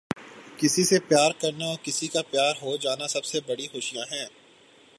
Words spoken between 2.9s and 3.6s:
سب سے